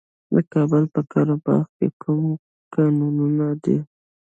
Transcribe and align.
د 0.33 0.35
کابل 0.53 0.83
په 0.93 1.01
قره 1.11 1.35
باغ 1.45 1.63
کې 1.77 1.87
کوم 2.01 2.25
کانونه 2.73 3.47
دي؟ 3.63 3.77